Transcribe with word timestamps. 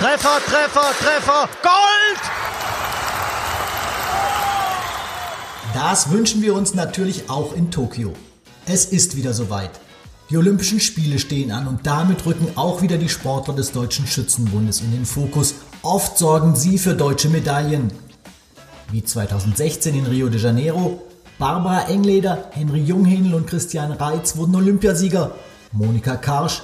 Treffer, 0.00 0.40
Treffer, 0.46 0.94
Treffer, 0.98 1.48
Gold! 1.62 2.20
Das 5.74 6.10
wünschen 6.10 6.40
wir 6.40 6.54
uns 6.54 6.72
natürlich 6.72 7.28
auch 7.28 7.52
in 7.52 7.70
Tokio. 7.70 8.14
Es 8.64 8.86
ist 8.86 9.14
wieder 9.18 9.34
soweit. 9.34 9.72
Die 10.30 10.38
Olympischen 10.38 10.80
Spiele 10.80 11.18
stehen 11.18 11.52
an 11.52 11.66
und 11.68 11.86
damit 11.86 12.24
rücken 12.24 12.48
auch 12.56 12.80
wieder 12.80 12.96
die 12.96 13.10
Sportler 13.10 13.52
des 13.52 13.72
Deutschen 13.72 14.06
Schützenbundes 14.06 14.80
in 14.80 14.90
den 14.90 15.04
Fokus. 15.04 15.56
Oft 15.82 16.16
sorgen 16.16 16.56
sie 16.56 16.78
für 16.78 16.94
deutsche 16.94 17.28
Medaillen. 17.28 17.92
Wie 18.90 19.04
2016 19.04 19.94
in 19.94 20.06
Rio 20.06 20.30
de 20.30 20.40
Janeiro. 20.40 21.02
Barbara 21.38 21.88
Engleder, 21.88 22.48
Henry 22.52 22.80
Junghähnl 22.80 23.34
und 23.34 23.46
Christian 23.46 23.92
Reitz 23.92 24.34
wurden 24.34 24.56
Olympiasieger. 24.56 25.32
Monika 25.72 26.16
Karsch 26.16 26.62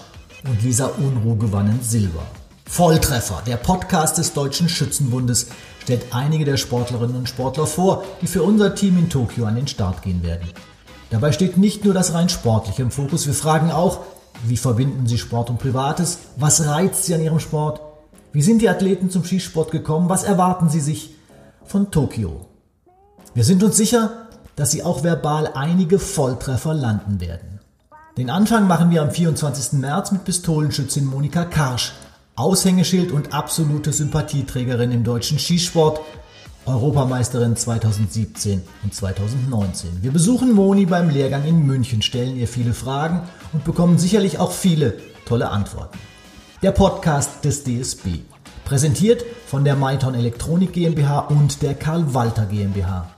und 0.49 0.63
Lisa 0.63 0.87
Unruh 0.87 1.37
gewannen 1.37 1.81
Silber. 1.83 2.23
Volltreffer, 2.69 3.43
der 3.47 3.57
Podcast 3.57 4.19
des 4.19 4.33
Deutschen 4.35 4.69
Schützenbundes, 4.69 5.47
stellt 5.83 6.07
einige 6.11 6.45
der 6.45 6.57
Sportlerinnen 6.57 7.17
und 7.17 7.29
Sportler 7.29 7.67
vor, 7.67 8.05
die 8.21 8.27
für 8.27 8.43
unser 8.43 8.75
Team 8.75 8.99
in 8.99 9.09
Tokio 9.09 9.47
an 9.47 9.55
den 9.55 9.69
Start 9.69 10.03
gehen 10.03 10.23
werden. 10.23 10.51
Dabei 11.11 11.33
steht 11.33 11.57
nicht 11.57 11.85
nur 11.85 11.95
das 11.95 12.13
rein 12.13 12.29
Sportliche 12.29 12.83
im 12.83 12.91
Fokus, 12.91 13.27
wir 13.27 13.35
fragen 13.35 13.71
auch, 13.71 14.01
wie 14.45 14.57
verbinden 14.57 15.07
Sie 15.07 15.17
Sport 15.17 15.49
und 15.49 15.59
Privates? 15.59 16.19
Was 16.37 16.67
reizt 16.67 17.05
Sie 17.05 17.15
an 17.15 17.23
Ihrem 17.23 17.41
Sport? 17.41 17.81
Wie 18.33 18.43
sind 18.43 18.61
die 18.61 18.69
Athleten 18.69 19.09
zum 19.09 19.25
Skisport 19.25 19.71
gekommen? 19.71 20.11
Was 20.11 20.25
erwarten 20.25 20.69
Sie 20.69 20.81
sich 20.81 21.15
von 21.65 21.91
Tokio? 21.91 22.47
Wir 23.33 23.45
sind 23.45 23.63
uns 23.63 23.77
sicher, 23.79 24.27
dass 24.57 24.73
Sie 24.73 24.83
auch 24.83 25.05
verbal 25.05 25.53
einige 25.55 25.99
Volltreffer 25.99 26.75
landen 26.75 27.21
werden. 27.21 27.61
Den 28.19 28.29
Anfang 28.29 28.67
machen 28.67 28.91
wir 28.91 29.03
am 29.03 29.11
24. 29.11 29.75
März 29.75 30.13
mit 30.13 30.25
Pistolenschützin 30.25 31.07
Monika 31.07 31.45
Karsch, 31.45 31.93
Aushängeschild 32.37 33.13
und 33.13 33.33
absolute 33.33 33.95
Sympathieträgerin 33.95 34.93
im 34.93 35.05
deutschen 35.05 35.39
Skisport, 35.39 36.01
Europameisterin 36.67 37.57
2017 37.57 38.61
und 38.85 38.95
2019. 38.95 40.03
Wir 40.03 40.11
besuchen 40.11 40.53
Moni 40.53 40.85
beim 40.85 41.09
Lehrgang 41.09 41.47
in 41.47 41.65
München, 41.65 42.03
stellen 42.03 42.37
ihr 42.37 42.47
viele 42.47 42.75
Fragen 42.75 43.23
und 43.55 43.65
bekommen 43.65 43.99
sicherlich 43.99 44.39
auch 44.39 44.53
viele 44.53 44.99
tolle 45.25 45.49
Antworten. 45.49 45.99
Der 46.61 46.73
Podcast 46.73 47.43
des 47.47 47.65
DSB, 47.65 48.21
präsentiert 48.67 49.25
von 49.47 49.65
der 49.65 49.75
Maiton 49.75 50.15
Elektronik 50.15 50.75
GmbH 50.75 51.21
und 51.21 51.63
der 51.63 51.75
Karl 51.75 52.13
Walter 52.13 52.45
GmbH. 52.45 53.09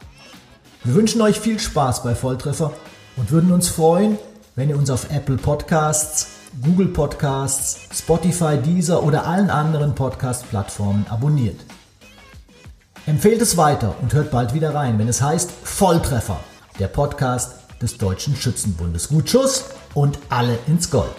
Wir 0.84 0.94
wünschen 0.94 1.20
euch 1.22 1.40
viel 1.40 1.58
Spaß 1.58 2.04
bei 2.04 2.14
Volltreffer 2.14 2.72
und 3.16 3.32
würden 3.32 3.50
uns 3.50 3.66
freuen, 3.66 4.16
wenn 4.54 4.68
ihr 4.68 4.78
uns 4.78 4.90
auf 4.90 5.10
Apple 5.10 5.38
Podcasts, 5.38 6.37
Google 6.62 6.88
Podcasts, 6.88 7.78
Spotify, 7.92 8.56
Deezer 8.58 9.02
oder 9.02 9.26
allen 9.26 9.50
anderen 9.50 9.94
Podcast-Plattformen 9.94 11.06
abonniert. 11.08 11.60
Empfehlt 13.06 13.40
es 13.40 13.56
weiter 13.56 13.94
und 14.02 14.12
hört 14.12 14.30
bald 14.30 14.54
wieder 14.54 14.74
rein, 14.74 14.98
wenn 14.98 15.08
es 15.08 15.22
heißt 15.22 15.50
Volltreffer, 15.50 16.40
der 16.78 16.88
Podcast 16.88 17.56
des 17.80 17.96
Deutschen 17.96 18.36
Schützenbundes. 18.36 19.08
Gut 19.08 19.30
Schuss 19.30 19.66
und 19.94 20.18
alle 20.28 20.58
ins 20.66 20.90
Gold. 20.90 21.14